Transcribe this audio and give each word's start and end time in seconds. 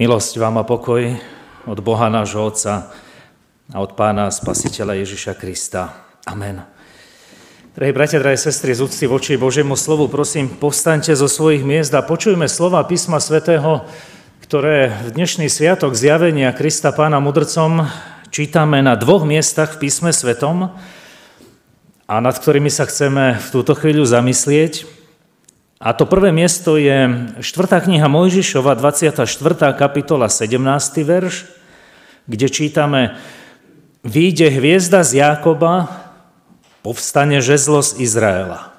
Milosť 0.00 0.40
vám 0.40 0.56
a 0.56 0.64
pokoj 0.64 1.12
od 1.68 1.78
Boha 1.84 2.08
nášho 2.08 2.40
Otca 2.40 2.88
a 3.68 3.76
od 3.84 3.92
Pána 4.00 4.32
Spasiteľa 4.32 4.96
Ježiša 4.96 5.36
Krista. 5.36 5.92
Amen. 6.24 6.64
Drahí 7.76 7.92
bratia, 7.92 8.16
drahé 8.16 8.40
sestry, 8.40 8.72
z 8.72 8.80
úcty 8.80 9.04
voči 9.04 9.36
Božiemu 9.36 9.76
slovu, 9.76 10.08
prosím, 10.08 10.48
povstaňte 10.56 11.12
zo 11.12 11.28
svojich 11.28 11.68
miest 11.68 11.92
a 11.92 12.00
počujme 12.00 12.48
slova 12.48 12.80
písma 12.88 13.20
svätého, 13.20 13.84
ktoré 14.40 14.88
v 15.04 15.20
dnešný 15.20 15.52
sviatok 15.52 15.92
zjavenia 15.92 16.48
Krista 16.56 16.96
Pána 16.96 17.20
mudrcom 17.20 17.84
čítame 18.32 18.80
na 18.80 18.96
dvoch 18.96 19.28
miestach 19.28 19.76
v 19.76 19.84
písme 19.84 20.16
svetom 20.16 20.80
a 22.08 22.14
nad 22.24 22.40
ktorými 22.40 22.72
sa 22.72 22.88
chceme 22.88 23.36
v 23.36 23.48
túto 23.52 23.76
chvíľu 23.76 24.08
zamyslieť. 24.08 24.99
A 25.80 25.96
to 25.96 26.04
prvé 26.04 26.28
miesto 26.28 26.76
je 26.76 27.08
4. 27.40 27.40
kniha 27.88 28.04
Mojžišova, 28.04 28.76
24. 28.76 29.24
kapitola, 29.72 30.28
17. 30.28 30.60
verš, 31.00 31.48
kde 32.28 32.46
čítame 32.52 33.16
Výjde 34.04 34.52
hviezda 34.52 35.00
z 35.00 35.24
Jákoba, 35.24 35.88
povstane 36.84 37.40
žezlo 37.40 37.80
z 37.80 37.96
Izraela. 38.00 38.76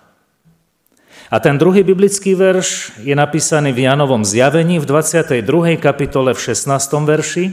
A 1.33 1.41
ten 1.41 1.57
druhý 1.57 1.81
biblický 1.81 2.37
verš 2.37 2.93
je 3.01 3.17
napísaný 3.17 3.73
v 3.73 3.89
Janovom 3.89 4.21
zjavení 4.21 4.77
v 4.77 4.85
22. 4.85 5.41
kapitole 5.81 6.37
v 6.37 6.39
16. 6.41 6.69
verši. 7.01 7.45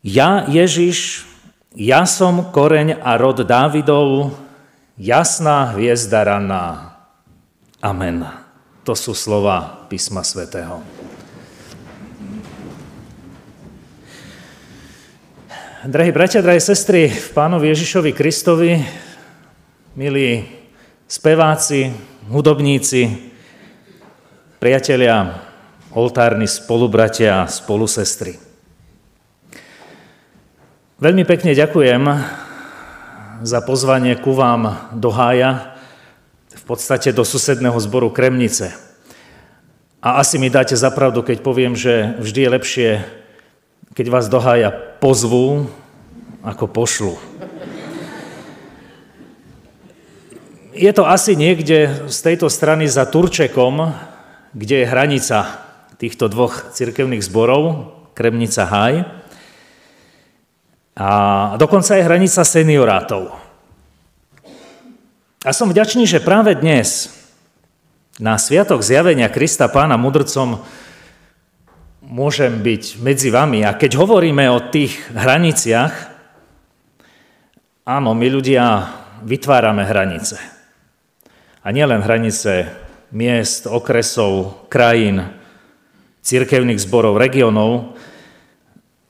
Ja, 0.00 0.48
Ježiš, 0.48 1.28
ja 1.76 2.08
som 2.08 2.56
koreň 2.56 3.04
a 3.04 3.20
rod 3.20 3.44
Dávidov, 3.44 4.32
jasná 4.96 5.76
hviezda 5.76 6.24
ranná. 6.24 6.91
Amen. 7.82 8.22
To 8.86 8.94
sú 8.94 9.10
slova 9.10 9.90
písma 9.90 10.22
svätého. 10.22 10.78
Drahí 15.82 16.14
bratia, 16.14 16.46
drahé 16.46 16.62
sestry, 16.62 17.10
v 17.10 17.28
Pánovi 17.34 17.74
Ježišovi 17.74 18.14
Kristovi, 18.14 18.78
milí 19.98 20.46
speváci, 21.10 21.90
hudobníci, 22.30 23.34
priatelia, 24.62 25.42
oltárni 25.90 26.46
spolubratia 26.46 27.42
a 27.42 27.50
spolusestry. 27.50 28.38
Veľmi 31.02 31.26
pekne 31.26 31.50
ďakujem 31.50 32.02
za 33.42 33.58
pozvanie 33.66 34.14
ku 34.22 34.38
vám 34.38 34.94
do 34.94 35.10
hája, 35.10 35.71
v 36.62 36.64
podstate 36.64 37.10
do 37.10 37.26
susedného 37.26 37.74
zboru 37.82 38.14
Kremnice. 38.14 38.70
A 39.98 40.22
asi 40.22 40.38
mi 40.38 40.46
dáte 40.46 40.78
zapravdu, 40.78 41.26
keď 41.26 41.42
poviem, 41.42 41.74
že 41.74 42.14
vždy 42.22 42.40
je 42.46 42.54
lepšie, 42.54 42.90
keď 43.98 44.06
vás 44.06 44.30
dohája 44.30 44.70
pozvu, 45.02 45.66
ako 46.46 46.70
pošlu. 46.70 47.14
Je 50.70 50.90
to 50.94 51.02
asi 51.02 51.34
niekde 51.34 52.06
z 52.06 52.18
tejto 52.22 52.46
strany 52.46 52.86
za 52.86 53.10
Turčekom, 53.10 53.90
kde 54.54 54.86
je 54.86 54.90
hranica 54.90 55.66
týchto 55.98 56.30
dvoch 56.30 56.70
cirkevných 56.70 57.26
zborov, 57.26 57.90
Kremnica 58.14 58.70
Haj. 58.70 58.94
A 60.94 61.10
dokonca 61.58 61.98
je 61.98 62.06
hranica 62.06 62.42
seniorátov. 62.46 63.41
A 65.42 65.50
som 65.50 65.74
vďačný, 65.74 66.06
že 66.06 66.22
práve 66.22 66.54
dnes, 66.54 67.10
na 68.22 68.38
Sviatok 68.38 68.78
zjavenia 68.78 69.26
Krista 69.26 69.66
Pána 69.66 69.98
mudrcom, 69.98 70.62
môžem 71.98 72.62
byť 72.62 73.02
medzi 73.02 73.34
vami. 73.34 73.66
A 73.66 73.74
keď 73.74 73.98
hovoríme 73.98 74.46
o 74.54 74.70
tých 74.70 75.02
hraniciach, 75.10 75.94
áno, 77.82 78.14
my 78.14 78.26
ľudia 78.30 78.86
vytvárame 79.26 79.82
hranice. 79.82 80.38
A 81.66 81.74
nielen 81.74 82.06
hranice 82.06 82.70
miest, 83.10 83.66
okresov, 83.66 84.70
krajín, 84.70 85.26
cirkevných 86.22 86.78
zborov, 86.78 87.18
regionov, 87.18 87.98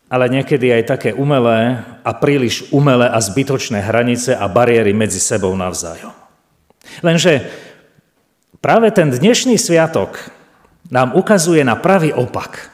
ale 0.08 0.32
niekedy 0.32 0.72
aj 0.80 0.96
také 0.96 1.10
umelé 1.12 1.84
a 2.00 2.16
príliš 2.16 2.72
umelé 2.72 3.04
a 3.04 3.20
zbytočné 3.20 3.84
hranice 3.84 4.32
a 4.32 4.48
bariéry 4.48 4.96
medzi 4.96 5.20
sebou 5.20 5.52
navzájom. 5.52 6.21
Lenže 7.00 7.48
práve 8.60 8.92
ten 8.92 9.08
dnešný 9.08 9.56
sviatok 9.56 10.28
nám 10.92 11.16
ukazuje 11.16 11.64
na 11.64 11.80
pravý 11.80 12.12
opak. 12.12 12.68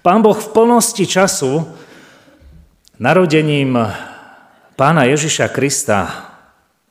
Pán 0.00 0.24
Boh 0.24 0.34
v 0.34 0.48
plnosti 0.56 1.04
času 1.04 1.68
narodením 2.96 3.76
pána 4.74 5.04
Ježiša 5.04 5.52
Krista 5.52 6.00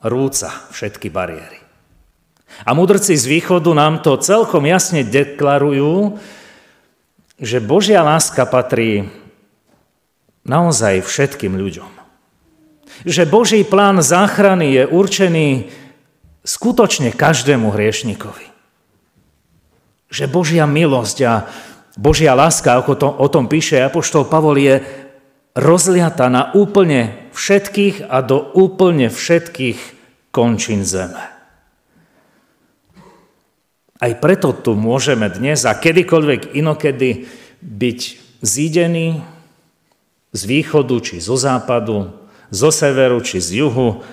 rúca 0.06 0.54
všetky 0.70 1.10
bariéry. 1.10 1.60
A 2.62 2.78
mudrci 2.78 3.18
z 3.18 3.26
východu 3.26 3.74
nám 3.74 4.06
to 4.06 4.22
celkom 4.22 4.70
jasne 4.70 5.02
deklarujú, 5.02 6.22
že 7.42 7.58
Božia 7.58 8.06
láska 8.06 8.46
patrí 8.46 9.10
naozaj 10.46 11.02
všetkým 11.02 11.58
ľuďom 11.58 12.01
že 13.06 13.30
Boží 13.30 13.66
plán 13.66 14.02
záchrany 14.02 14.78
je 14.78 14.84
určený 14.86 15.50
skutočne 16.42 17.14
každému 17.14 17.74
hriešnikovi. 17.74 18.46
Že 20.12 20.26
Božia 20.28 20.66
milosť 20.68 21.18
a 21.26 21.34
Božia 21.96 22.34
láska, 22.36 22.80
ako 22.80 22.94
to, 22.96 23.08
o 23.08 23.28
tom 23.28 23.52
píše 23.52 23.80
Apoštol 23.84 24.28
Pavol, 24.28 24.58
je 24.60 24.76
rozliata 25.56 26.32
na 26.32 26.56
úplne 26.56 27.32
všetkých 27.36 28.08
a 28.08 28.24
do 28.24 28.40
úplne 28.56 29.12
všetkých 29.12 29.80
končín 30.32 30.88
zeme. 30.88 31.20
Aj 34.02 34.14
preto 34.18 34.56
tu 34.56 34.74
môžeme 34.74 35.30
dnes 35.30 35.62
a 35.68 35.78
kedykoľvek 35.78 36.58
inokedy 36.58 37.30
byť 37.62 38.00
zídení 38.42 39.22
z 40.34 40.42
východu 40.48 40.96
či 41.06 41.22
zo 41.22 41.38
západu, 41.38 42.10
zo 42.52 42.70
severu 42.70 43.24
či 43.24 43.40
z 43.40 43.64
juhu, 43.64 44.04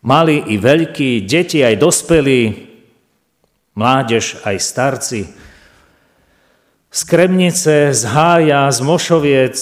mali 0.00 0.40
i 0.40 0.56
veľkí, 0.56 1.28
deti 1.28 1.60
aj 1.60 1.76
dospelí, 1.76 2.72
mládež 3.76 4.40
aj 4.48 4.56
starci, 4.56 5.20
z 6.96 7.00
Kremnice, 7.04 7.92
z 7.92 8.02
Hája, 8.08 8.72
z 8.72 8.80
Mošoviec, 8.80 9.56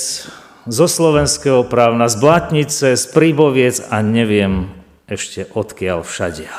zo 0.71 0.87
Slovenského 0.87 1.67
právna, 1.67 2.07
z 2.07 2.23
Blatnice, 2.23 2.95
z 2.95 3.05
Príboviec 3.11 3.83
a 3.91 3.99
neviem 4.07 4.71
ešte 5.11 5.51
odkiaľ 5.51 6.07
všadia. 6.07 6.55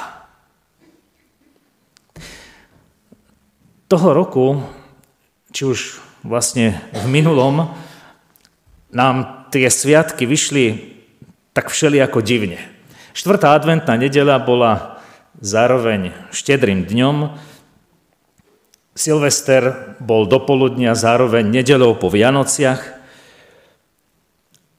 Toho 3.88 4.10
roku, 4.12 4.60
či 5.56 5.64
už 5.64 5.80
vlastne 6.26 6.82
v 6.92 7.06
minulom, 7.08 7.72
nám 8.92 9.48
tie 9.54 9.70
sviatky 9.72 10.28
vyšli 10.28 10.95
tak 11.56 11.72
všelijako 11.72 12.20
divne. 12.20 12.60
Štvrtá 13.16 13.56
adventná 13.56 13.96
nedela 13.96 14.36
bola 14.44 15.00
zároveň 15.40 16.12
štedrým 16.36 16.84
dňom, 16.84 17.32
Silvester 18.96 19.96
bol 20.00 20.24
dopoludnia 20.24 20.96
zároveň 20.96 21.44
nedelou 21.52 22.00
po 22.00 22.08
Vianociach 22.08 22.80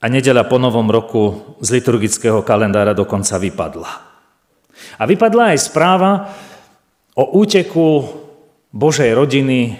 a 0.00 0.06
nedela 0.08 0.48
po 0.48 0.56
novom 0.56 0.88
roku 0.88 1.56
z 1.60 1.80
liturgického 1.80 2.40
kalendára 2.40 2.96
dokonca 2.96 3.36
vypadla. 3.36 3.92
A 4.96 5.04
vypadla 5.04 5.52
aj 5.52 5.58
správa 5.68 6.32
o 7.12 7.40
úteku 7.40 8.08
Božej 8.72 9.12
rodiny 9.12 9.76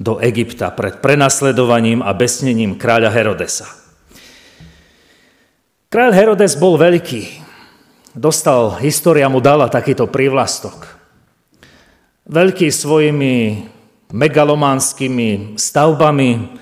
do 0.00 0.16
Egypta 0.20 0.72
pred 0.72 1.04
prenasledovaním 1.04 2.00
a 2.00 2.16
besnením 2.16 2.80
kráľa 2.80 3.12
Herodesa. 3.12 3.81
Kráľ 5.92 6.16
Herodes 6.16 6.56
bol 6.56 6.80
veľký. 6.80 7.44
Dostal, 8.16 8.80
história 8.80 9.28
mu 9.28 9.44
dala 9.44 9.68
takýto 9.68 10.08
prívlastok. 10.08 10.88
Veľký 12.24 12.72
svojimi 12.72 13.68
megalománskymi 14.08 15.60
stavbami, 15.60 16.56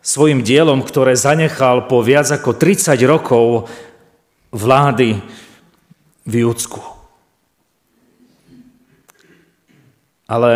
svojim 0.00 0.40
dielom, 0.40 0.80
ktoré 0.80 1.12
zanechal 1.12 1.84
po 1.84 2.00
viac 2.00 2.32
ako 2.32 2.56
30 2.56 2.96
rokov 3.04 3.68
vlády 4.56 5.20
v 6.24 6.34
Júdsku. 6.48 6.80
Ale 10.24 10.48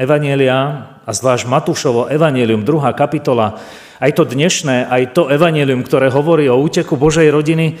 Evanielia, 0.00 0.56
a 1.04 1.10
zvlášť 1.12 1.44
Matúšovo 1.44 2.08
Evanielium, 2.08 2.64
2. 2.64 2.88
kapitola, 2.96 3.60
aj 3.98 4.10
to 4.14 4.22
dnešné, 4.22 4.86
aj 4.86 5.02
to 5.14 5.26
evanelium, 5.26 5.82
ktoré 5.82 6.06
hovorí 6.10 6.46
o 6.46 6.58
úteku 6.58 6.94
Božej 6.94 7.30
rodiny 7.34 7.78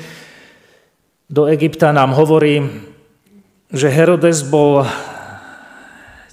do 1.30 1.46
Egypta, 1.46 1.94
nám 1.94 2.16
hovorí, 2.16 2.64
že 3.70 3.92
Herodes 3.92 4.42
bol 4.48 4.82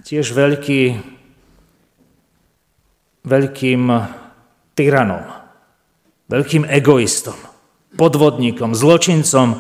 tiež 0.06 0.32
veľký, 0.32 0.82
veľkým 3.26 3.82
tyranom, 4.74 5.26
veľkým 6.32 6.64
egoistom, 6.66 7.38
podvodníkom, 8.00 8.72
zločincom 8.74 9.60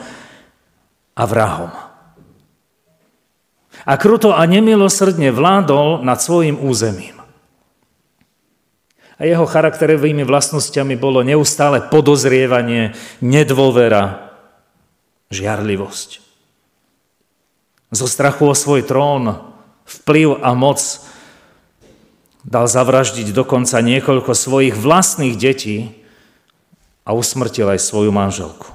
a 1.15 1.23
vrahom. 1.23 1.73
A 3.85 3.93
kruto 4.01 4.33
a 4.33 4.41
nemilosrdne 4.49 5.29
vládol 5.29 6.01
nad 6.01 6.17
svojim 6.17 6.57
územím. 6.57 7.14
A 9.15 9.23
jeho 9.23 9.47
charakterovými 9.47 10.27
vlastnosťami 10.27 10.99
bolo 10.99 11.23
neustále 11.23 11.79
podozrievanie, 11.87 12.91
nedôvera, 13.23 14.35
žiarlivosť. 15.31 16.19
Zo 17.95 18.07
strachu 18.11 18.51
o 18.51 18.55
svoj 18.55 18.83
trón, 18.83 19.39
vplyv 19.87 20.43
a 20.43 20.51
moc 20.51 20.81
dal 22.45 22.67
zavraždiť 22.67 23.31
dokonca 23.31 23.79
niekoľko 23.81 24.35
svojich 24.35 24.75
vlastných 24.75 25.33
detí 25.39 25.95
a 27.07 27.15
usmrtil 27.15 27.71
aj 27.71 27.79
svoju 27.79 28.11
manželku. 28.11 28.69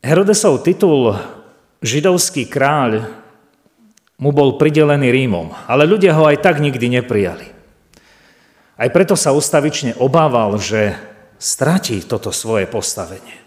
Herodesov 0.00 0.64
titul 0.64 1.16
židovský 1.84 2.48
kráľ 2.48 3.19
mu 4.20 4.30
bol 4.36 4.60
pridelený 4.60 5.08
Rímom, 5.08 5.56
ale 5.64 5.88
ľudia 5.88 6.12
ho 6.12 6.28
aj 6.28 6.44
tak 6.44 6.60
nikdy 6.60 7.00
neprijali. 7.00 7.48
Aj 8.76 8.88
preto 8.92 9.16
sa 9.16 9.32
ustavične 9.32 9.96
obával, 9.96 10.60
že 10.60 10.96
stratí 11.40 12.04
toto 12.04 12.28
svoje 12.28 12.68
postavenie. 12.68 13.40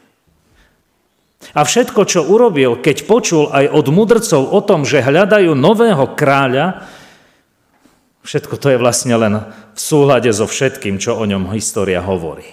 A 1.53 1.61
všetko, 1.61 2.01
čo 2.09 2.25
urobil, 2.25 2.81
keď 2.81 3.05
počul 3.05 3.53
aj 3.53 3.69
od 3.69 3.85
mudrcov 3.93 4.41
o 4.49 4.59
tom, 4.65 4.81
že 4.87 5.05
hľadajú 5.05 5.53
nového 5.53 6.17
kráľa, 6.17 6.87
všetko 8.25 8.55
to 8.57 8.73
je 8.73 8.81
vlastne 8.81 9.13
len 9.13 9.33
v 9.75 9.79
súhľade 9.79 10.31
so 10.33 10.49
všetkým, 10.49 10.97
čo 10.97 11.19
o 11.19 11.23
ňom 11.27 11.51
história 11.53 12.01
hovorí. 12.01 12.47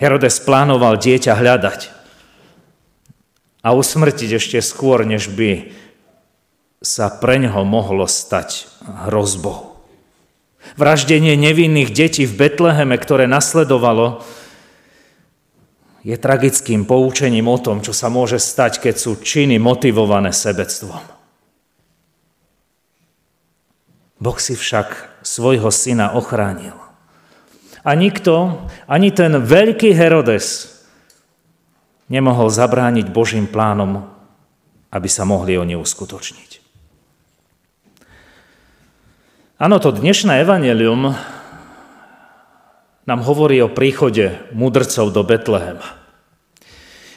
Herodes 0.00 0.42
plánoval 0.42 0.98
dieťa 0.98 1.38
hľadať 1.38 1.80
a 3.62 3.70
usmrtiť 3.76 4.30
ešte 4.40 4.58
skôr, 4.58 5.06
než 5.06 5.30
by 5.30 5.83
sa 6.84 7.08
pre 7.08 7.40
ňoho 7.40 7.64
mohlo 7.64 8.04
stať 8.04 8.68
hrozbou. 9.08 9.80
Vraždenie 10.76 11.32
nevinných 11.36 11.90
detí 11.92 12.28
v 12.28 12.36
Betleheme, 12.36 13.00
ktoré 13.00 13.24
nasledovalo, 13.24 14.20
je 16.04 16.12
tragickým 16.20 16.84
poučením 16.84 17.48
o 17.48 17.56
tom, 17.56 17.80
čo 17.80 17.96
sa 17.96 18.12
môže 18.12 18.36
stať, 18.36 18.84
keď 18.84 18.94
sú 19.00 19.16
činy 19.16 19.56
motivované 19.56 20.36
sebectvom. 20.36 21.00
Boh 24.20 24.38
si 24.40 24.52
však 24.52 25.20
svojho 25.24 25.72
syna 25.72 26.12
ochránil. 26.12 26.76
A 27.84 27.96
nikto, 27.96 28.64
ani 28.84 29.12
ten 29.12 29.40
veľký 29.40 29.96
Herodes, 29.96 30.80
nemohol 32.12 32.52
zabrániť 32.52 33.08
Božím 33.08 33.48
plánom, 33.48 34.04
aby 34.92 35.08
sa 35.08 35.24
mohli 35.24 35.56
oni 35.56 35.76
uskutočniť. 35.76 36.63
Áno, 39.54 39.78
to 39.78 39.94
dnešné 39.94 40.42
evanelium 40.42 41.14
nám 43.06 43.20
hovorí 43.22 43.62
o 43.62 43.70
príchode 43.70 44.34
mudrcov 44.50 45.14
do 45.14 45.22
Betlehema. 45.22 45.94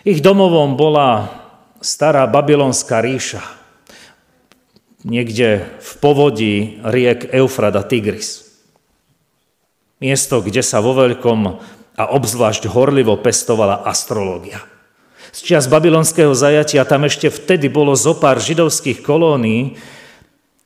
Ich 0.05 0.21
domovom 0.21 0.77
bola 0.77 1.33
stará 1.81 2.29
babylonská 2.29 3.01
ríša, 3.01 3.41
niekde 5.01 5.65
v 5.81 5.91
povodí 5.97 6.77
riek 6.85 7.25
Eufrat 7.33 7.73
Tigris. 7.89 8.45
Miesto, 9.97 10.37
kde 10.45 10.61
sa 10.61 10.77
vo 10.77 10.93
veľkom 10.93 11.41
a 11.97 12.03
obzvlášť 12.05 12.69
horlivo 12.69 13.17
pestovala 13.17 13.81
astrológia. 13.81 14.61
Z 15.33 15.41
čias 15.41 15.65
babylonského 15.65 16.37
zajatia 16.37 16.85
tam 16.85 17.09
ešte 17.09 17.33
vtedy 17.33 17.65
bolo 17.65 17.97
zopár 17.97 18.37
židovských 18.37 19.01
kolónií, 19.01 19.96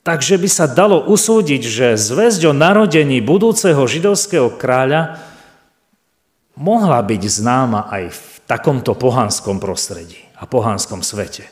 Takže 0.01 0.41
by 0.41 0.49
sa 0.49 0.65
dalo 0.65 1.05
usúdiť, 1.05 1.61
že 1.61 1.87
zväzť 1.93 2.49
o 2.49 2.53
narodení 2.57 3.21
budúceho 3.21 3.85
židovského 3.85 4.49
kráľa 4.57 5.21
mohla 6.57 6.97
byť 7.05 7.21
známa 7.21 7.85
aj 7.85 8.03
v 8.09 8.21
takomto 8.49 8.97
pohanskom 8.97 9.61
prostredí 9.61 10.17
a 10.41 10.49
pohanskom 10.49 11.05
svete. 11.05 11.45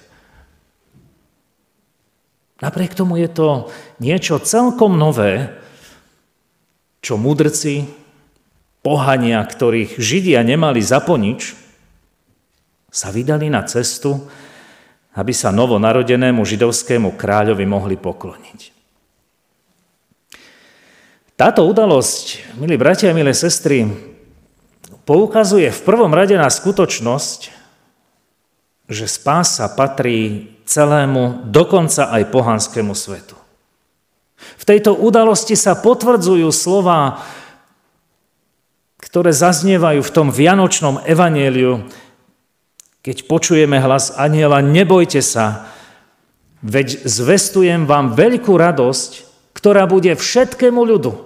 Napriek 2.60 2.98
tomu 2.98 3.22
je 3.22 3.30
to 3.30 3.70
niečo 4.02 4.42
celkom 4.42 4.98
nové, 4.98 5.54
čo 7.00 7.16
mudrci, 7.16 7.88
pohania, 8.84 9.40
ktorých 9.44 9.96
Židia 10.00 10.44
nemali 10.44 10.82
za 10.84 11.00
ponič, 11.00 11.56
sa 12.90 13.14
vydali 13.14 13.48
na 13.48 13.64
cestu, 13.64 14.28
aby 15.16 15.34
sa 15.34 15.50
novonarodenému 15.50 16.46
židovskému 16.46 17.18
kráľovi 17.18 17.66
mohli 17.66 17.98
pokloniť. 17.98 18.60
Táto 21.40 21.64
udalosť, 21.64 22.58
milí 22.60 22.76
bratia 22.76 23.10
a 23.10 23.18
milé 23.18 23.32
sestry, 23.32 23.88
poukazuje 25.08 25.72
v 25.72 25.82
prvom 25.88 26.12
rade 26.12 26.36
na 26.36 26.52
skutočnosť, 26.52 27.40
že 28.92 29.06
spása 29.08 29.72
patrí 29.72 30.52
celému, 30.68 31.48
dokonca 31.48 32.12
aj 32.12 32.30
pohanskému 32.30 32.92
svetu. 32.92 33.40
V 34.60 34.64
tejto 34.68 34.94
udalosti 35.00 35.56
sa 35.56 35.80
potvrdzujú 35.80 36.52
slova, 36.52 37.24
ktoré 39.00 39.32
zaznievajú 39.32 40.04
v 40.04 40.14
tom 40.14 40.28
vianočnom 40.30 41.02
evanieliu, 41.08 41.88
keď 43.10 43.26
počujeme 43.26 43.82
hlas 43.82 44.14
aniela, 44.22 44.62
nebojte 44.62 45.18
sa, 45.26 45.66
veď 46.62 47.10
zvestujem 47.10 47.90
vám 47.90 48.14
veľkú 48.14 48.54
radosť, 48.54 49.26
ktorá 49.58 49.90
bude 49.90 50.14
všetkému 50.14 50.78
ľudu. 50.78 51.18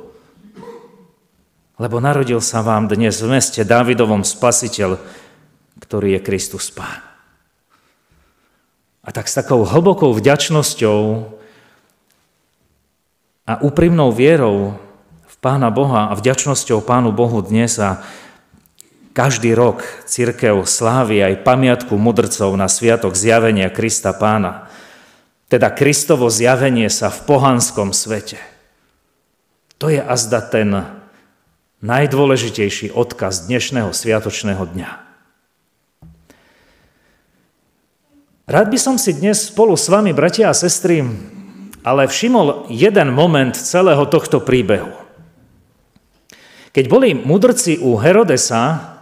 Lebo 1.75 1.99
narodil 1.99 2.39
sa 2.39 2.63
vám 2.63 2.87
dnes 2.87 3.19
v 3.19 3.35
meste 3.35 3.67
Dávidovom 3.67 4.23
spasiteľ, 4.23 4.95
ktorý 5.83 6.15
je 6.15 6.19
Kristus 6.23 6.71
Pán. 6.71 7.03
A 9.03 9.11
tak 9.11 9.27
s 9.27 9.35
takou 9.35 9.67
hlbokou 9.67 10.15
vďačnosťou 10.15 10.99
a 13.43 13.53
úprimnou 13.59 14.15
vierou 14.15 14.79
v 15.27 15.35
Pána 15.43 15.67
Boha 15.67 16.07
a 16.07 16.15
vďačnosťou 16.15 16.79
Pánu 16.79 17.11
Bohu 17.11 17.43
dnes 17.43 17.75
a 17.75 17.99
každý 19.13 19.53
rok 19.53 19.85
církev 20.09 20.65
slávi 20.65 21.21
aj 21.21 21.45
pamiatku 21.45 21.93
mudrcov 21.95 22.49
na 22.57 22.65
sviatok 22.65 23.13
zjavenia 23.13 23.69
Krista 23.69 24.11
pána, 24.11 24.67
teda 25.47 25.69
Kristovo 25.69 26.33
zjavenie 26.33 26.89
sa 26.89 27.13
v 27.13 27.29
pohanskom 27.29 27.93
svete. 27.93 28.41
To 29.77 29.93
je 29.93 30.01
azda 30.01 30.41
ten 30.41 30.73
najdôležitejší 31.85 32.89
odkaz 32.89 33.45
dnešného 33.45 33.93
sviatočného 33.93 34.65
dňa. 34.65 34.89
Rád 38.43 38.67
by 38.73 38.79
som 38.81 38.95
si 38.97 39.13
dnes 39.13 39.53
spolu 39.53 39.77
s 39.77 39.87
vami, 39.87 40.11
bratia 40.11 40.49
a 40.49 40.57
sestry, 40.57 41.05
ale 41.85 42.09
všimol 42.09 42.67
jeden 42.73 43.13
moment 43.13 43.55
celého 43.55 44.03
tohto 44.09 44.41
príbehu. 44.41 44.91
Keď 46.73 46.85
boli 46.89 47.13
mudrci 47.13 47.77
u 47.77 47.93
Herodesa, 48.01 48.92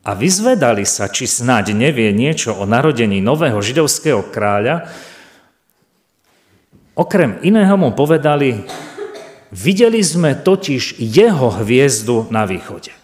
a 0.00 0.16
vyzvedali 0.16 0.88
sa, 0.88 1.12
či 1.12 1.28
snáď 1.28 1.76
nevie 1.76 2.08
niečo 2.16 2.56
o 2.56 2.64
narodení 2.64 3.20
nového 3.20 3.60
židovského 3.60 4.24
kráľa, 4.32 4.88
okrem 6.96 7.36
iného 7.44 7.76
mu 7.76 7.92
povedali, 7.92 8.64
videli 9.52 10.00
sme 10.00 10.32
totiž 10.40 10.96
jeho 10.96 11.52
hviezdu 11.60 12.32
na 12.32 12.48
východe. 12.48 12.96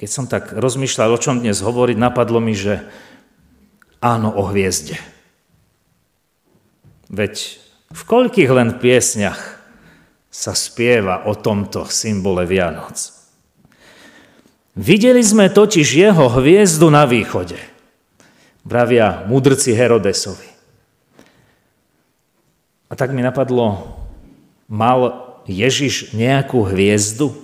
Keď 0.00 0.08
som 0.08 0.24
tak 0.24 0.56
rozmýšľal, 0.56 1.12
o 1.12 1.20
čom 1.20 1.44
dnes 1.44 1.60
hovoriť, 1.60 2.00
napadlo 2.00 2.40
mi, 2.40 2.56
že 2.56 2.80
áno 4.00 4.32
o 4.32 4.48
hviezde. 4.48 4.96
Veď 7.12 7.60
v 7.92 8.02
koľkých 8.08 8.48
len 8.48 8.80
piesňach 8.80 9.60
sa 10.32 10.56
spieva 10.56 11.28
o 11.28 11.36
tomto 11.36 11.84
symbole 11.84 12.48
Vianoc. 12.48 13.19
Videli 14.78 15.22
sme 15.26 15.50
totiž 15.50 15.86
jeho 15.98 16.30
hviezdu 16.30 16.86
na 16.94 17.02
východe, 17.02 17.58
vravia 18.62 19.26
mudrci 19.26 19.74
Herodesovi. 19.74 20.46
A 22.90 22.98
tak 22.98 23.10
mi 23.14 23.22
napadlo, 23.22 23.98
mal 24.70 25.30
Ježiš 25.50 26.14
nejakú 26.14 26.62
hviezdu? 26.70 27.34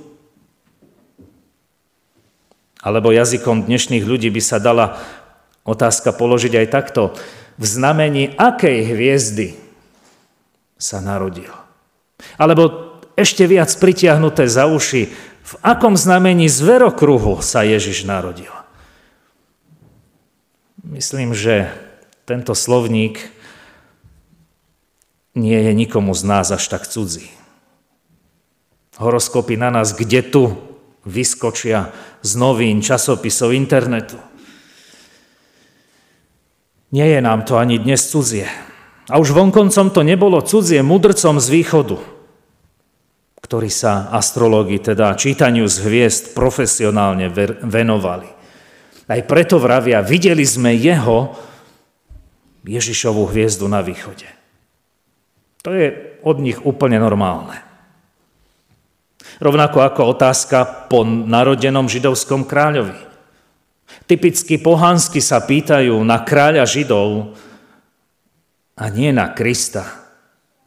Alebo 2.78 3.10
jazykom 3.10 3.66
dnešných 3.66 4.06
ľudí 4.06 4.30
by 4.30 4.42
sa 4.42 4.62
dala 4.62 4.98
otázka 5.66 6.14
položiť 6.14 6.54
aj 6.62 6.66
takto. 6.70 7.02
V 7.58 7.64
znamení 7.66 8.30
akej 8.38 8.94
hviezdy 8.94 9.58
sa 10.78 11.02
narodil? 11.02 11.50
Alebo 12.38 12.94
ešte 13.18 13.42
viac 13.50 13.72
pritiahnuté 13.74 14.46
za 14.46 14.70
uši, 14.70 15.10
v 15.46 15.54
akom 15.62 15.94
znamení 15.94 16.50
zverokruhu 16.50 17.38
sa 17.38 17.62
Ježiš 17.62 18.02
narodil? 18.02 18.50
Myslím, 20.82 21.38
že 21.38 21.70
tento 22.26 22.54
slovník 22.58 23.22
nie 25.38 25.54
je 25.54 25.70
nikomu 25.70 26.10
z 26.18 26.22
nás 26.26 26.50
až 26.50 26.66
tak 26.66 26.90
cudzí. 26.90 27.30
Horoskopy 28.98 29.54
na 29.54 29.70
nás 29.70 29.94
kde 29.94 30.24
tu 30.26 30.56
vyskočia 31.06 31.94
z 32.26 32.32
novín, 32.34 32.82
časopisov, 32.82 33.54
internetu. 33.54 34.18
Nie 36.90 37.06
je 37.06 37.20
nám 37.22 37.46
to 37.46 37.60
ani 37.60 37.78
dnes 37.78 38.02
cudzie. 38.10 38.50
A 39.06 39.22
už 39.22 39.30
vonkoncom 39.30 39.94
to 39.94 40.02
nebolo 40.02 40.42
cudzie 40.42 40.82
mudrcom 40.82 41.38
z 41.38 41.46
východu, 41.54 42.15
ktorí 43.46 43.70
sa 43.70 44.10
astrológii, 44.10 44.82
teda 44.82 45.14
čítaniu 45.14 45.70
z 45.70 45.86
hviezd 45.86 46.34
profesionálne 46.34 47.30
venovali. 47.62 48.26
Aj 49.06 49.22
preto 49.22 49.62
vravia, 49.62 50.02
videli 50.02 50.42
sme 50.42 50.74
jeho, 50.74 51.30
Ježišovú 52.66 53.30
hviezdu 53.30 53.70
na 53.70 53.78
východe. 53.86 54.26
To 55.62 55.70
je 55.70 56.18
od 56.26 56.42
nich 56.42 56.58
úplne 56.66 56.98
normálne. 56.98 57.62
Rovnako 59.38 59.78
ako 59.86 60.02
otázka 60.18 60.90
po 60.90 61.06
narodenom 61.06 61.86
židovskom 61.86 62.42
kráľovi. 62.50 62.98
Typicky 64.10 64.58
pohansky 64.58 65.22
sa 65.22 65.38
pýtajú 65.46 65.94
na 66.02 66.26
kráľa 66.26 66.66
Židov 66.66 67.38
a 68.74 68.84
nie 68.90 69.14
na 69.14 69.30
Krista, 69.30 69.86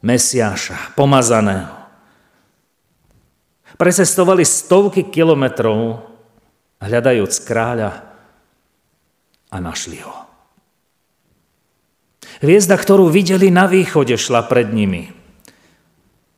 Mesiáša, 0.00 0.96
pomazaného. 0.96 1.79
Precestovali 3.80 4.44
stovky 4.44 5.08
kilometrov, 5.08 6.04
hľadajúc 6.84 7.32
kráľa 7.48 8.04
a 9.48 9.56
našli 9.56 10.04
ho. 10.04 10.28
Hviezda, 12.44 12.76
ktorú 12.76 13.08
videli 13.08 13.48
na 13.48 13.64
východe, 13.64 14.20
šla 14.20 14.44
pred 14.44 14.68
nimi– 14.68 15.08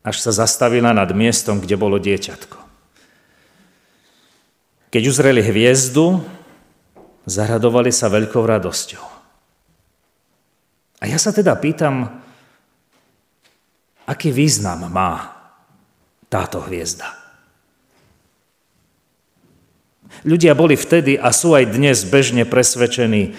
až 0.03 0.19
sa 0.19 0.35
zastavila 0.35 0.91
nad 0.91 1.07
miestom, 1.15 1.63
kde 1.63 1.79
bolo 1.79 1.97
dieťatko. 2.03 2.59
Keď 4.93 5.03
uzreli 5.09 5.41
hviezdu, 5.41 6.21
zaradovali 7.25 7.95
sa 7.95 8.11
veľkou 8.11 8.43
radosťou. 8.43 9.07
A 11.03 11.05
ja 11.07 11.19
sa 11.19 11.31
teda 11.31 11.55
pýtam, 11.57 12.19
aký 14.05 14.35
význam 14.35 14.91
má 14.91 15.33
táto 16.27 16.61
hviezda. 16.67 17.22
Ľudia 20.23 20.55
boli 20.55 20.79
vtedy 20.79 21.19
a 21.19 21.35
sú 21.35 21.59
aj 21.59 21.75
dnes 21.75 22.07
bežne 22.07 22.47
presvedčení, 22.47 23.35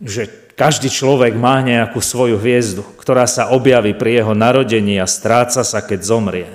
že 0.00 0.28
každý 0.56 0.88
človek 0.88 1.36
má 1.36 1.60
nejakú 1.60 2.00
svoju 2.00 2.40
hviezdu, 2.40 2.86
ktorá 2.96 3.28
sa 3.28 3.52
objaví 3.52 3.92
pri 3.92 4.22
jeho 4.22 4.32
narodení 4.32 4.96
a 4.96 5.10
stráca 5.10 5.60
sa, 5.60 5.80
keď 5.84 6.00
zomrie. 6.00 6.48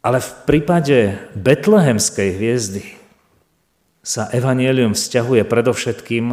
Ale 0.00 0.20
v 0.20 0.30
prípade 0.48 1.16
betlehemskej 1.36 2.28
hviezdy 2.36 2.84
sa 4.04 4.28
evanielium 4.32 4.92
vzťahuje 4.92 5.42
predovšetkým 5.48 6.24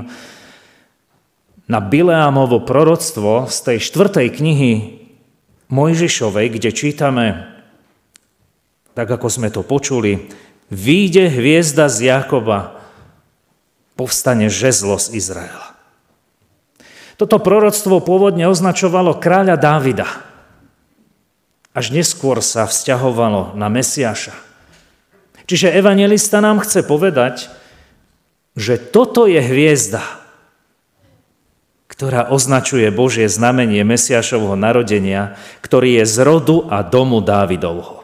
na 1.71 1.79
Bileámovo 1.79 2.67
proroctvo 2.67 3.47
z 3.47 3.57
tej 3.63 3.77
štvrtej 3.79 4.27
knihy 4.27 4.71
Mojžišovej, 5.71 6.47
kde 6.59 6.69
čítame, 6.75 7.27
tak 8.91 9.07
ako 9.07 9.27
sme 9.31 9.47
to 9.47 9.63
počuli, 9.63 10.27
výjde 10.71 11.27
hviezda 11.27 11.91
z 11.91 12.09
Jakoba, 12.09 12.79
povstane 13.99 14.47
žezlo 14.47 14.95
z 14.95 15.13
Izraela. 15.19 15.75
Toto 17.19 17.37
proroctvo 17.37 18.01
pôvodne 18.01 18.49
označovalo 18.49 19.19
kráľa 19.21 19.59
Dávida. 19.59 20.09
Až 21.75 21.93
neskôr 21.93 22.41
sa 22.41 22.65
vzťahovalo 22.65 23.53
na 23.53 23.69
Mesiaša. 23.69 24.33
Čiže 25.45 25.75
evangelista 25.75 26.41
nám 26.41 26.63
chce 26.65 26.81
povedať, 26.81 27.51
že 28.57 28.79
toto 28.79 29.29
je 29.29 29.37
hviezda, 29.37 30.01
ktorá 31.91 32.33
označuje 32.33 32.89
Božie 32.89 33.29
znamenie 33.29 33.85
Mesiašovho 33.85 34.57
narodenia, 34.57 35.37
ktorý 35.61 36.01
je 36.01 36.05
z 36.09 36.17
rodu 36.25 36.65
a 36.71 36.81
domu 36.81 37.21
Dávidovho. 37.21 38.00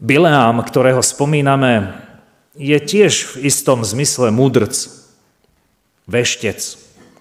Bileám, 0.00 0.64
ktorého 0.64 1.04
spomíname 1.04 1.92
je 2.56 2.80
tiež 2.80 3.36
v 3.36 3.52
istom 3.52 3.84
zmysle 3.84 4.32
múdrc, 4.32 4.72
veštec, 6.08 6.56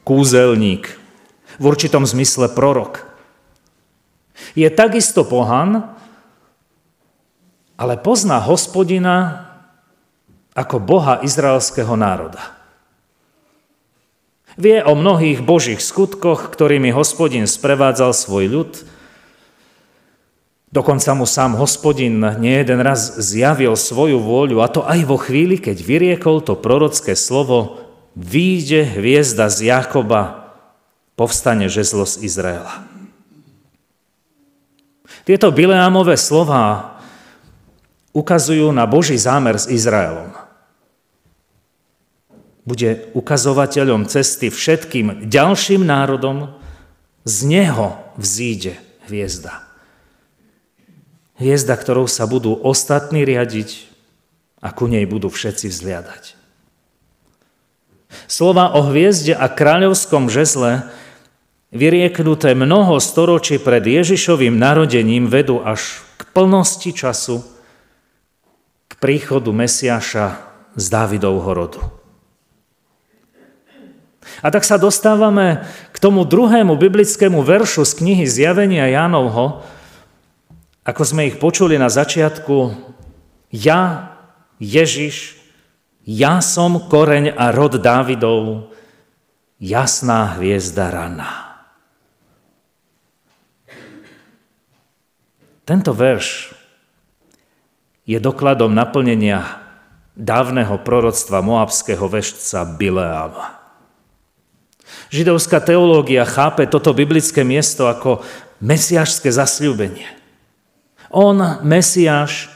kúzelník, 0.07 0.88
v 1.59 1.63
určitom 1.67 2.07
zmysle 2.07 2.48
prorok. 2.48 3.03
Je 4.55 4.71
takisto 4.71 5.27
pohan, 5.27 5.91
ale 7.75 8.00
pozná 8.00 8.39
hospodina 8.39 9.43
ako 10.55 10.79
Boha 10.79 11.19
izraelského 11.19 12.00
národa. 12.00 12.55
Vie 14.55 14.79
o 14.83 14.95
mnohých 14.95 15.43
božích 15.43 15.83
skutkoch, 15.83 16.48
ktorými 16.48 16.95
hospodin 16.95 17.43
sprevádzal 17.43 18.15
svoj 18.15 18.45
ľud, 18.48 18.71
Dokonca 20.79 21.12
mu 21.12 21.27
sám 21.27 21.59
hospodin 21.59 22.24
nie 22.39 22.55
jeden 22.55 22.79
raz 22.79 23.19
zjavil 23.19 23.75
svoju 23.75 24.15
vôľu, 24.15 24.63
a 24.63 24.71
to 24.71 24.79
aj 24.88 25.03
vo 25.12 25.19
chvíli, 25.19 25.59
keď 25.59 25.75
vyriekol 25.75 26.39
to 26.39 26.55
prorocké 26.55 27.19
slovo 27.19 27.83
Výjde 28.15 28.88
hviezda 28.95 29.51
z 29.51 29.75
Jakoba, 29.75 30.55
povstane 31.19 31.67
žezlo 31.67 32.07
z 32.07 32.24
Izraela. 32.24 32.88
Tieto 35.27 35.51
Bileámové 35.51 36.15
slova 36.15 36.95
ukazujú 38.15 38.71
na 38.71 38.88
Boží 38.88 39.19
zámer 39.19 39.59
s 39.59 39.67
Izraelom. 39.67 40.31
Bude 42.63 43.12
ukazovateľom 43.19 44.07
cesty 44.07 44.48
všetkým 44.48 45.27
ďalším 45.27 45.83
národom, 45.83 46.55
z 47.27 47.51
neho 47.51 48.00
vzíde 48.15 48.79
hviezda. 49.12 49.68
Hviezda, 51.39 51.79
ktorou 51.79 52.03
sa 52.12 52.27
budú 52.27 52.51
ostatní 52.51 53.24
riadiť 53.24 53.88
a 54.60 54.75
ku 54.75 54.91
nej 54.91 55.08
budú 55.08 55.31
všetci 55.31 55.72
vzliadať. 55.72 56.36
Slova 58.27 58.75
o 58.75 58.84
hviezde 58.91 59.31
a 59.31 59.48
kráľovskom 59.48 60.27
žezle 60.27 60.84
vyrieknuté 61.72 62.51
mnoho 62.58 63.00
storočí 63.00 63.55
pred 63.55 63.88
Ježišovým 63.88 64.60
narodením 64.60 65.31
vedú 65.31 65.63
až 65.63 66.03
k 66.19 66.27
plnosti 66.36 66.91
času, 66.91 67.39
k 68.91 68.93
príchodu 69.00 69.55
Mesiaša 69.55 70.43
z 70.75 70.86
Dávidovho 70.91 71.51
rodu. 71.55 71.81
A 74.43 74.51
tak 74.51 74.67
sa 74.67 74.75
dostávame 74.75 75.63
k 75.96 75.98
tomu 76.03 76.27
druhému 76.27 76.75
biblickému 76.75 77.39
veršu 77.41 77.88
z 77.88 77.96
knihy 78.03 78.25
Zjavenia 78.27 78.91
Jánovho, 78.91 79.63
ako 80.89 81.05
sme 81.05 81.29
ich 81.29 81.38
počuli 81.38 81.77
na 81.77 81.86
začiatku, 81.86 82.74
ja, 83.53 84.17
Ježiš, 84.58 85.38
ja 86.01 86.41
som 86.41 86.89
koreň 86.89 87.38
a 87.38 87.53
rod 87.53 87.77
Dávidov, 87.77 88.74
jasná 89.62 90.34
hviezda 90.41 90.89
rana. 90.89 91.29
Tento 95.62 95.93
verš 95.93 96.58
je 98.10 98.17
dokladom 98.17 98.74
naplnenia 98.74 99.46
dávneho 100.17 100.81
proroctva 100.81 101.46
moabského 101.46 102.01
veštca 102.10 102.65
Bileáma. 102.74 103.62
Židovská 105.13 105.62
teológia 105.62 106.25
chápe 106.25 106.65
toto 106.65 106.98
biblické 106.98 107.46
miesto 107.46 107.86
ako 107.86 108.25
mesiašské 108.65 109.29
zasľúbenie. 109.29 110.18
On, 111.10 111.38
Mesiáš, 111.66 112.54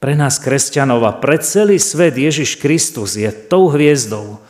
pre 0.00 0.12
nás 0.16 0.36
kresťanov 0.40 1.04
a 1.08 1.12
pre 1.16 1.40
celý 1.40 1.80
svet 1.80 2.16
Ježiš 2.16 2.60
Kristus 2.60 3.16
je 3.16 3.28
tou 3.32 3.72
hviezdou, 3.72 4.40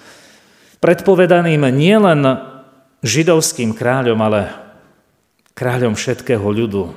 predpovedaným 0.83 1.66
nielen 1.71 2.21
židovským 3.02 3.75
kráľom, 3.75 4.19
ale 4.23 4.50
kráľom 5.55 5.95
všetkého 5.95 6.45
ľudu 6.45 6.93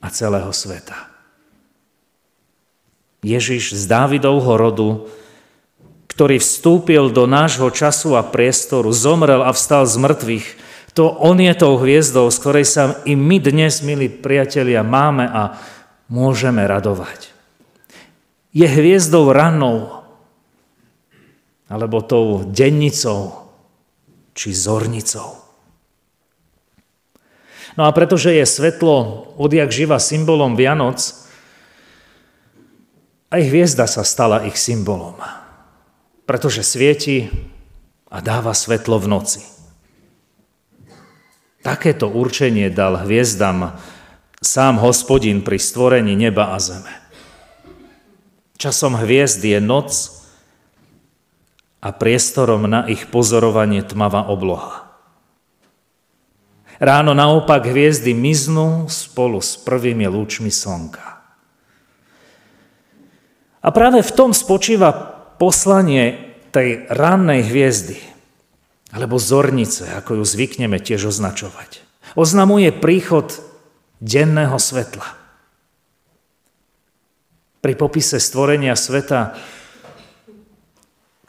a 0.00 0.08
celého 0.08 0.50
sveta. 0.54 1.10
Ježiš 3.20 3.76
z 3.76 3.84
Dávidovho 3.84 4.56
rodu, 4.56 4.90
ktorý 6.08 6.40
vstúpil 6.40 7.12
do 7.12 7.28
nášho 7.28 7.68
času 7.68 8.16
a 8.16 8.24
priestoru, 8.24 8.88
zomrel 8.96 9.44
a 9.44 9.52
vstal 9.52 9.84
z 9.84 10.00
mŕtvych, 10.00 10.46
to 11.00 11.08
on 11.08 11.40
je 11.40 11.56
tou 11.56 11.80
hviezdou, 11.80 12.28
z 12.28 12.36
ktorej 12.36 12.66
sa 12.68 13.00
i 13.08 13.16
my 13.16 13.40
dnes, 13.40 13.80
milí 13.80 14.12
priatelia, 14.12 14.84
máme 14.84 15.24
a 15.24 15.56
môžeme 16.12 16.60
radovať. 16.60 17.32
Je 18.52 18.68
hviezdou 18.68 19.32
ranou, 19.32 20.04
alebo 21.72 22.04
tou 22.04 22.44
dennicou, 22.44 23.48
či 24.36 24.52
zornicou. 24.52 25.40
No 27.80 27.88
a 27.88 27.96
pretože 27.96 28.36
je 28.36 28.44
svetlo 28.44 29.32
odjak 29.40 29.72
živa 29.72 29.96
symbolom 29.96 30.52
Vianoc, 30.52 31.00
aj 33.32 33.40
hviezda 33.40 33.88
sa 33.88 34.04
stala 34.04 34.44
ich 34.44 34.60
symbolom, 34.60 35.16
pretože 36.28 36.60
svieti 36.60 37.32
a 38.12 38.20
dáva 38.20 38.52
svetlo 38.52 39.00
v 39.00 39.08
noci. 39.08 39.59
Takéto 41.60 42.08
určenie 42.08 42.72
dal 42.72 43.04
hviezdam 43.04 43.76
sám 44.40 44.80
hospodin 44.80 45.44
pri 45.44 45.60
stvorení 45.60 46.16
neba 46.16 46.56
a 46.56 46.58
zeme. 46.58 46.94
Časom 48.56 48.96
hviezd 48.96 49.44
je 49.44 49.60
noc 49.60 49.92
a 51.80 51.92
priestorom 51.92 52.64
na 52.68 52.88
ich 52.88 53.08
pozorovanie 53.08 53.84
tmavá 53.84 54.28
obloha. 54.28 54.88
Ráno 56.80 57.12
naopak 57.12 57.68
hviezdy 57.68 58.16
miznú 58.16 58.88
spolu 58.88 59.44
s 59.44 59.60
prvými 59.60 60.08
lúčmi 60.08 60.48
slnka. 60.48 61.20
A 63.60 63.68
práve 63.68 64.00
v 64.00 64.14
tom 64.16 64.32
spočíva 64.32 64.88
poslanie 65.36 66.36
tej 66.48 66.88
rannej 66.88 67.44
hviezdy, 67.44 68.00
alebo 68.90 69.22
zornice, 69.22 69.86
ako 69.94 70.20
ju 70.20 70.24
zvykneme 70.26 70.82
tiež 70.82 71.10
označovať. 71.14 71.82
Oznamuje 72.18 72.74
príchod 72.74 73.38
denného 74.02 74.58
svetla. 74.58 75.06
Pri 77.60 77.76
popise 77.76 78.18
stvorenia 78.18 78.74
sveta, 78.74 79.36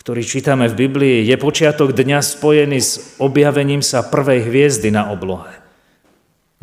ktorý 0.02 0.26
čítame 0.26 0.66
v 0.72 0.88
Biblii, 0.88 1.18
je 1.28 1.38
počiatok 1.38 1.94
dňa 1.94 2.26
spojený 2.26 2.80
s 2.82 2.92
objavením 3.22 3.86
sa 3.86 4.02
prvej 4.02 4.50
hviezdy 4.50 4.90
na 4.90 5.14
oblohe. 5.14 5.54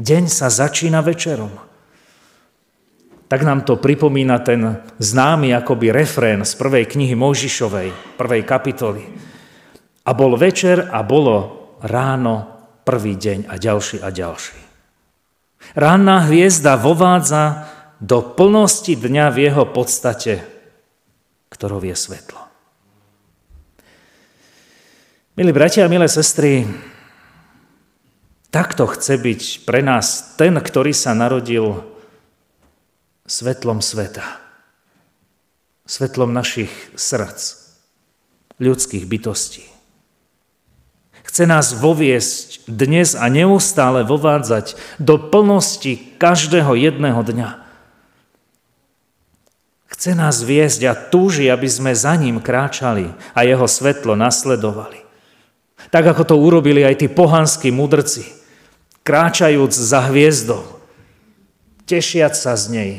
Deň 0.01 0.27
sa 0.27 0.51
začína 0.51 1.05
večerom. 1.05 1.53
Tak 3.29 3.45
nám 3.45 3.63
to 3.69 3.77
pripomína 3.77 4.41
ten 4.41 4.81
známy 4.97 5.53
akoby 5.53 5.93
refrén 5.93 6.43
z 6.49 6.57
prvej 6.57 6.89
knihy 6.89 7.13
Mojžišovej, 7.13 8.17
prvej 8.17 8.43
kapitoly. 8.43 9.05
A 10.09 10.17
bol 10.17 10.41
večer 10.41 10.89
a 10.89 11.05
bolo 11.05 11.69
ráno 11.85 12.49
prvý 12.89 13.21
deň 13.21 13.53
a 13.53 13.61
ďalší 13.61 14.01
a 14.01 14.09
ďalší. 14.09 14.57
Ranná 15.77 16.25
hviezda 16.25 16.81
vovádza 16.81 17.69
do 18.01 18.25
plnosti 18.25 18.97
dňa 18.97 19.29
v 19.29 19.39
jeho 19.53 19.69
podstate, 19.69 20.41
ktorou 21.53 21.85
je 21.85 21.93
svetlo. 21.93 22.41
Milí 25.37 25.53
bratia 25.53 25.85
a 25.85 25.93
milé 25.93 26.09
sestry, 26.09 26.65
takto 28.49 28.89
chce 28.89 29.21
byť 29.21 29.43
pre 29.69 29.85
nás 29.85 30.35
ten, 30.41 30.57
ktorý 30.57 30.97
sa 30.97 31.13
narodil 31.13 31.85
svetlom 33.29 33.85
sveta. 33.85 34.25
Svetlom 35.85 36.33
našich 36.33 36.73
srdc, 36.97 37.39
ľudských 38.57 39.05
bytostí. 39.05 39.78
Chce 41.29 41.45
nás 41.45 41.77
voviesť 41.77 42.65
dnes 42.65 43.13
a 43.13 43.29
neustále 43.29 44.01
vovádzať 44.01 44.81
do 44.97 45.21
plnosti 45.21 46.17
každého 46.17 46.73
jedného 46.73 47.21
dňa. 47.21 47.51
Chce 49.93 50.17
nás 50.17 50.41
viesť 50.41 50.81
a 50.89 50.97
túži, 50.97 51.53
aby 51.53 51.69
sme 51.69 51.93
za 51.93 52.17
ním 52.17 52.41
kráčali 52.41 53.13
a 53.37 53.45
jeho 53.45 53.69
svetlo 53.69 54.17
nasledovali. 54.17 55.05
Tak 55.93 56.17
ako 56.17 56.23
to 56.25 56.37
urobili 56.41 56.81
aj 56.81 57.05
tí 57.05 57.09
pohanskí 57.13 57.69
mudrci, 57.69 58.25
kráčajúc 59.05 59.73
za 59.73 60.09
hviezdou, 60.09 60.65
tešiac 61.85 62.33
sa 62.33 62.57
z 62.57 62.65
nej 62.73 62.93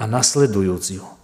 a 0.00 0.08
nasledujúc 0.08 0.84
ju. 0.96 1.15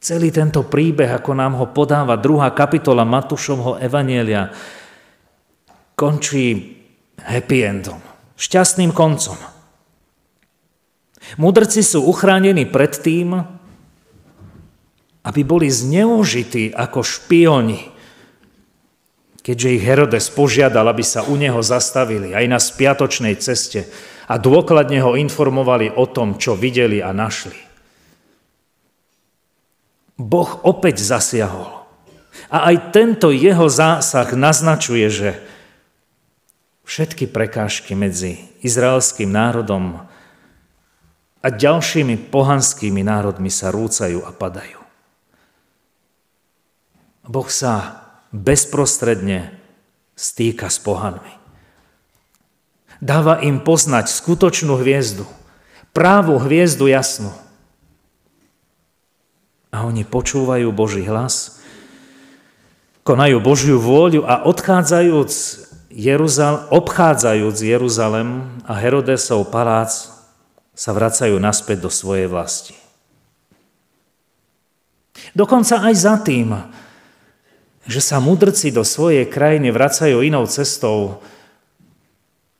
Celý 0.00 0.32
tento 0.32 0.64
príbeh, 0.64 1.12
ako 1.12 1.36
nám 1.36 1.60
ho 1.60 1.68
podáva 1.76 2.16
druhá 2.16 2.56
kapitola 2.56 3.04
Matúšovho 3.04 3.76
Evanielia, 3.76 4.48
končí 5.92 6.72
happy 7.20 7.58
endom, 7.60 8.00
šťastným 8.40 8.96
koncom. 8.96 9.36
Mudrci 11.36 11.84
sú 11.84 12.08
uchránení 12.08 12.64
pred 12.64 12.96
tým, 12.96 13.44
aby 15.20 15.40
boli 15.44 15.68
zneužití 15.68 16.72
ako 16.72 17.04
špioni, 17.04 17.92
keďže 19.44 19.68
ich 19.68 19.84
Herodes 19.84 20.32
požiadal, 20.32 20.88
aby 20.88 21.04
sa 21.04 21.28
u 21.28 21.36
neho 21.36 21.60
zastavili 21.60 22.32
aj 22.32 22.44
na 22.48 22.56
spiatočnej 22.56 23.36
ceste 23.36 23.84
a 24.24 24.40
dôkladne 24.40 25.04
ho 25.04 25.12
informovali 25.12 25.92
o 25.92 26.08
tom, 26.08 26.40
čo 26.40 26.56
videli 26.56 27.04
a 27.04 27.12
našli. 27.12 27.69
Boh 30.20 30.60
opäť 30.68 31.00
zasiahol. 31.00 31.80
A 32.52 32.68
aj 32.68 32.92
tento 32.92 33.32
jeho 33.32 33.66
zásah 33.72 34.28
naznačuje, 34.36 35.08
že 35.08 35.30
všetky 36.84 37.24
prekážky 37.30 37.96
medzi 37.96 38.52
izraelským 38.60 39.32
národom 39.32 40.04
a 41.40 41.48
ďalšími 41.48 42.28
pohanskými 42.28 43.00
národmi 43.00 43.48
sa 43.48 43.72
rúcajú 43.72 44.20
a 44.20 44.30
padajú. 44.34 44.82
Boh 47.24 47.48
sa 47.48 48.04
bezprostredne 48.34 49.56
stýka 50.18 50.68
s 50.68 50.76
pohanmi. 50.82 51.32
Dáva 53.00 53.40
im 53.40 53.64
poznať 53.64 54.12
skutočnú 54.12 54.76
hviezdu, 54.76 55.24
právu 55.96 56.36
hviezdu 56.36 56.84
jasnú, 56.92 57.32
a 59.70 59.86
oni 59.86 60.02
počúvajú 60.02 60.68
Boží 60.74 61.06
hlas, 61.06 61.62
konajú 63.06 63.38
Božiu 63.38 63.78
vôľu 63.78 64.26
a 64.26 64.42
odchádzajúc 64.46 65.32
Jeruzal, 65.90 66.70
obchádzajúc 66.70 67.56
Jeruzalem 67.62 68.46
a 68.66 68.78
Herodesov 68.78 69.50
palác 69.50 70.10
sa 70.74 70.90
vracajú 70.94 71.38
naspäť 71.38 71.86
do 71.86 71.90
svojej 71.90 72.26
vlasti. 72.30 72.74
Dokonca 75.34 75.86
aj 75.86 75.94
za 75.94 76.14
tým, 76.22 76.54
že 77.86 78.00
sa 78.02 78.22
mudrci 78.22 78.74
do 78.74 78.82
svojej 78.82 79.26
krajiny 79.26 79.70
vracajú 79.70 80.22
inou 80.22 80.46
cestou, 80.46 81.22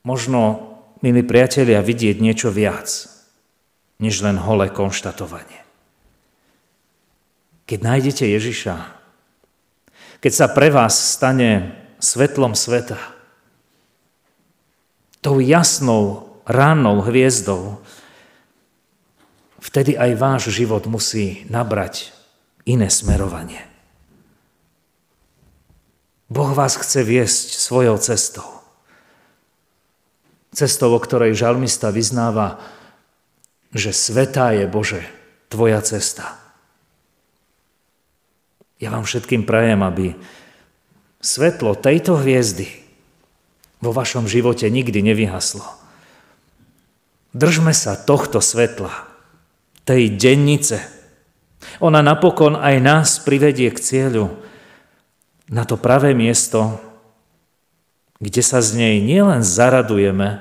možno, 0.02 0.74
milí 1.02 1.22
priatelia, 1.22 1.82
vidieť 1.82 2.18
niečo 2.18 2.50
viac, 2.50 2.86
než 3.98 4.22
len 4.22 4.38
holé 4.38 4.70
konštatovanie 4.70 5.69
keď 7.70 7.86
nájdete 7.86 8.26
Ježiša, 8.26 8.74
keď 10.18 10.32
sa 10.34 10.50
pre 10.50 10.74
vás 10.74 10.90
stane 10.90 11.78
svetlom 12.02 12.58
sveta, 12.58 12.98
tou 15.22 15.38
jasnou 15.38 16.34
rannou 16.50 16.98
hviezdou, 17.06 17.78
vtedy 19.62 19.94
aj 19.94 20.18
váš 20.18 20.42
život 20.50 20.82
musí 20.90 21.46
nabrať 21.46 22.10
iné 22.66 22.90
smerovanie. 22.90 23.62
Boh 26.26 26.50
vás 26.50 26.74
chce 26.74 27.06
viesť 27.06 27.54
svojou 27.54 28.02
cestou. 28.02 28.50
Cestou, 30.50 30.90
o 30.90 30.98
ktorej 30.98 31.38
žalmista 31.38 31.94
vyznáva, 31.94 32.58
že 33.70 33.94
svetá 33.94 34.50
je 34.58 34.66
Bože, 34.66 35.06
tvoja 35.46 35.78
cesta. 35.86 36.39
Ja 38.80 38.88
vám 38.88 39.04
všetkým 39.04 39.44
prajem, 39.44 39.84
aby 39.84 40.16
svetlo 41.20 41.76
tejto 41.76 42.16
hviezdy 42.16 42.66
vo 43.84 43.92
vašom 43.92 44.24
živote 44.24 44.64
nikdy 44.72 45.04
nevyhaslo. 45.04 45.64
Držme 47.36 47.76
sa 47.76 47.94
tohto 47.94 48.40
svetla, 48.40 48.90
tej 49.84 50.16
dennice. 50.16 50.80
Ona 51.78 52.00
napokon 52.00 52.56
aj 52.56 52.76
nás 52.80 53.08
privedie 53.20 53.68
k 53.68 53.78
cieľu, 53.78 54.32
na 55.50 55.66
to 55.66 55.76
pravé 55.76 56.14
miesto, 56.14 56.78
kde 58.22 58.40
sa 58.40 58.62
z 58.62 58.78
nej 58.78 58.96
nielen 59.02 59.42
zaradujeme, 59.42 60.40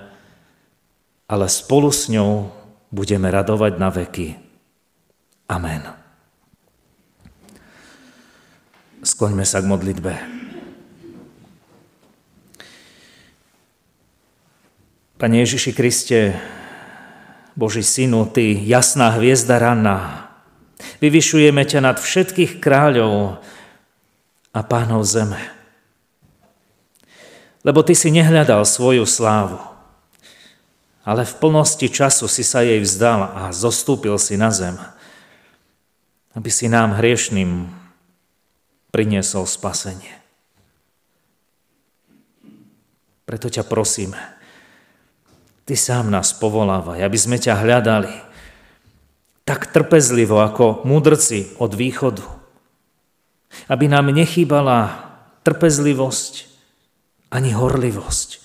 ale 1.26 1.46
spolu 1.50 1.90
s 1.90 2.08
ňou 2.08 2.54
budeme 2.94 3.28
radovať 3.28 3.74
na 3.82 3.90
veky. 3.90 4.38
Amen. 5.50 5.99
Skloňme 9.00 9.48
sa 9.48 9.64
k 9.64 9.70
modlitbe. 9.72 10.12
Pane 15.16 15.36
Ježiši 15.40 15.72
Kriste, 15.72 16.36
Boží 17.56 17.80
Synu, 17.80 18.28
Ty 18.28 18.60
jasná 18.60 19.16
hviezda 19.16 19.56
ranná, 19.56 20.28
vyvyšujeme 21.00 21.64
ťa 21.64 21.80
nad 21.80 21.98
všetkých 22.00 22.60
kráľov 22.60 23.40
a 24.52 24.60
pánov 24.68 25.08
zeme. 25.08 25.40
Lebo 27.64 27.80
Ty 27.88 27.96
si 27.96 28.12
nehľadal 28.12 28.68
svoju 28.68 29.08
slávu, 29.08 29.64
ale 31.08 31.24
v 31.24 31.34
plnosti 31.40 31.88
času 31.88 32.28
si 32.28 32.44
sa 32.44 32.68
jej 32.68 32.84
vzdal 32.84 33.32
a 33.32 33.56
zostúpil 33.56 34.20
si 34.20 34.36
na 34.36 34.52
zem, 34.52 34.76
aby 36.36 36.52
si 36.52 36.68
nám 36.68 37.00
hriešným 37.00 37.80
priniesol 38.90 39.46
spasenie. 39.46 40.14
Preto 43.30 43.50
ťa 43.50 43.62
prosíme, 43.66 44.40
Ty 45.70 45.78
sám 45.78 46.10
nás 46.10 46.34
povolávaj, 46.34 47.06
aby 47.06 47.14
sme 47.14 47.38
ťa 47.38 47.62
hľadali 47.62 48.10
tak 49.46 49.70
trpezlivo 49.70 50.42
ako 50.42 50.82
múdrci 50.82 51.54
od 51.62 51.78
východu. 51.78 52.26
Aby 53.70 53.86
nám 53.86 54.10
nechýbala 54.10 55.10
trpezlivosť 55.46 56.50
ani 57.30 57.54
horlivosť. 57.54 58.42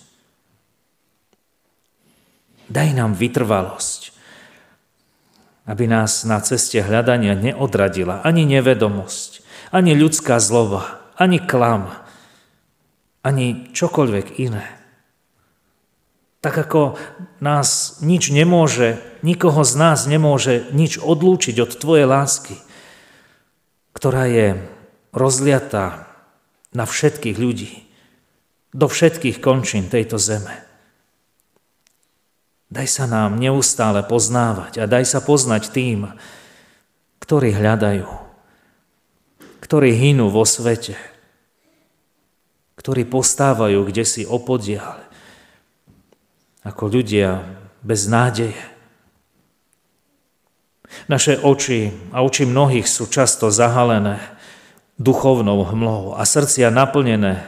Daj 2.69 2.89
nám 2.97 3.17
vytrvalosť, 3.17 4.01
aby 5.69 5.85
nás 5.85 6.29
na 6.29 6.41
ceste 6.45 6.81
hľadania 6.81 7.37
neodradila 7.37 8.25
ani 8.25 8.45
nevedomosť, 8.49 9.44
ani 9.75 9.99
ľudská 9.99 10.39
zlova, 10.39 11.03
ani 11.19 11.43
klam, 11.43 11.91
ani 13.27 13.75
čokoľvek 13.75 14.39
iné. 14.39 14.71
Tak 16.39 16.71
ako 16.71 16.95
nás 17.43 17.99
nič 17.99 18.31
nemôže, 18.31 19.03
nikoho 19.27 19.67
z 19.67 19.75
nás 19.75 20.07
nemôže 20.07 20.71
nič 20.71 21.03
odlúčiť 21.03 21.59
od 21.59 21.75
Tvojej 21.75 22.07
lásky, 22.07 22.55
ktorá 23.99 24.31
je 24.31 24.63
rozliatá 25.11 26.07
na 26.71 26.87
všetkých 26.87 27.35
ľudí, 27.35 27.83
do 28.71 28.87
všetkých 28.87 29.43
končín 29.43 29.91
tejto 29.91 30.23
zeme. 30.23 30.63
Daj 32.71 32.87
sa 32.91 33.05
nám 33.11 33.39
neustále 33.39 34.03
poznávať 34.07 34.83
a 34.83 34.91
daj 34.91 35.07
sa 35.07 35.23
poznať 35.23 35.71
tým, 35.71 36.11
ktorí 37.23 37.55
hľadajú 37.55 38.24
ktorí 39.65 39.97
hynú 39.97 40.29
vo 40.29 40.45
svete, 40.45 40.93
ktorí 42.77 43.09
postávajú 43.09 43.89
kde 43.89 44.05
si 44.05 44.29
opodiaľ, 44.29 45.01
ako 46.69 46.93
ľudia 46.93 47.49
bez 47.81 48.05
nádeje. 48.05 48.61
Naše 51.09 51.41
oči 51.41 51.97
a 52.13 52.21
oči 52.21 52.45
mnohých 52.45 52.85
sú 52.85 53.09
často 53.09 53.49
zahalené 53.49 54.21
duchovnou 55.01 55.65
hmlou 55.65 56.13
a 56.13 56.23
srdcia 56.29 56.69
naplnené 56.69 57.41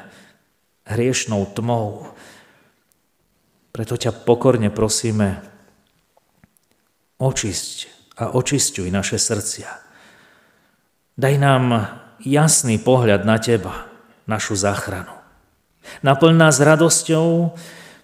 hriešnou 0.88 1.52
tmou. 1.52 2.16
Preto 3.76 4.00
ťa 4.00 4.24
pokorne 4.24 4.72
prosíme, 4.72 5.44
očisť 7.20 7.92
a 8.16 8.32
očistuj 8.32 8.88
naše 8.88 9.20
srdcia. 9.20 9.68
Daj 11.20 11.34
nám 11.36 11.64
jasný 12.22 12.80
pohľad 12.80 13.26
na 13.26 13.36
Teba, 13.40 13.88
našu 14.24 14.56
záchranu. 14.56 15.12
Naplň 16.02 16.34
nás 16.34 16.56
radosťou, 16.58 17.54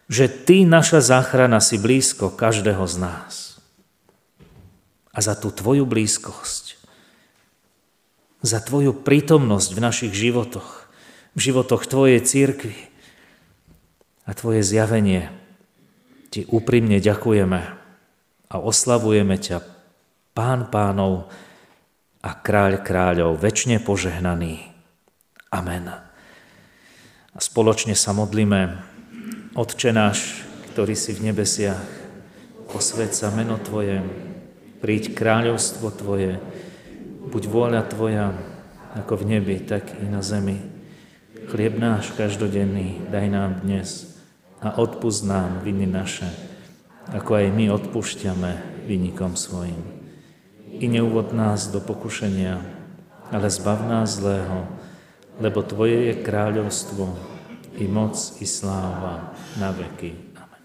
že 0.07 0.29
Ty, 0.29 0.69
naša 0.69 1.01
záchrana, 1.01 1.59
si 1.59 1.81
blízko 1.81 2.31
každého 2.33 2.85
z 2.85 2.97
nás. 3.01 3.35
A 5.13 5.19
za 5.21 5.37
tú 5.37 5.53
Tvoju 5.53 5.85
blízkosť, 5.85 6.81
za 8.43 8.59
Tvoju 8.59 8.97
prítomnosť 9.05 9.71
v 9.73 9.81
našich 9.81 10.13
životoch, 10.13 10.89
v 11.33 11.41
životoch 11.41 11.89
Tvojej 11.89 12.21
církvy 12.21 12.77
a 14.27 14.31
Tvoje 14.35 14.61
zjavenie, 14.65 15.31
Ti 16.33 16.49
úprimne 16.49 16.97
ďakujeme 16.97 17.61
a 18.49 18.55
oslavujeme 18.57 19.37
ťa, 19.37 19.65
Pán 20.33 20.73
pánov, 20.73 21.29
a 22.23 22.31
kráľ 22.39 22.87
kráľov, 22.87 23.43
väčšine 23.43 23.83
požehnaný. 23.83 24.63
Amen. 25.51 25.91
A 27.35 27.39
spoločne 27.43 27.99
sa 27.99 28.15
modlíme, 28.15 28.79
Otče 29.59 29.91
náš, 29.93 30.47
ktorý 30.73 30.95
si 30.97 31.13
v 31.13 31.29
nebesiach, 31.29 31.83
posved 32.71 33.13
sa 33.13 33.29
meno 33.35 33.59
Tvoje, 33.59 34.01
príď 34.81 35.13
kráľovstvo 35.13 35.93
Tvoje, 35.93 36.39
buď 37.29 37.43
vôľa 37.51 37.83
Tvoja, 37.91 38.33
ako 38.97 39.27
v 39.27 39.37
nebi, 39.37 39.57
tak 39.61 39.93
i 39.99 40.07
na 40.07 40.23
zemi. 40.23 40.63
Chlieb 41.51 41.77
náš 41.77 42.15
každodenný 42.15 43.03
daj 43.11 43.27
nám 43.29 43.67
dnes 43.67 44.15
a 44.63 44.79
odpúsť 44.79 45.27
nám 45.27 45.51
viny 45.67 45.91
naše, 45.91 46.31
ako 47.11 47.35
aj 47.35 47.47
my 47.51 47.67
odpúšťame 47.67 48.87
vynikom 48.87 49.35
svojim 49.35 50.02
i 50.73 50.89
neuvod 50.89 51.37
nás 51.37 51.69
do 51.69 51.81
pokušenia, 51.81 52.61
ale 53.29 53.49
zbav 53.53 53.85
nás 53.85 54.17
zlého, 54.17 54.69
lebo 55.41 55.61
Tvoje 55.61 56.13
je 56.13 56.15
kráľovstvo, 56.25 57.33
i 57.81 57.89
moc, 57.89 58.17
i 58.41 58.47
sláva 58.47 59.33
na 59.57 59.73
veky. 59.73 60.13
Amen. 60.37 60.63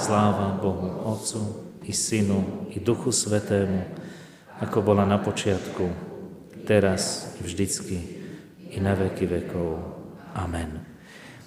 Sláva 0.00 0.56
Bohu 0.56 1.04
Otcu, 1.04 1.40
i 1.84 1.92
Synu, 1.92 2.68
i 2.72 2.80
Duchu 2.80 3.12
Svetému, 3.12 3.84
ako 4.60 4.80
bola 4.80 5.04
na 5.04 5.20
počiatku, 5.20 5.92
teraz 6.64 7.34
vždycky, 7.44 8.00
i 8.72 8.80
na 8.80 8.96
veky 8.96 9.28
vekov. 9.28 9.84
Amen. 10.32 10.85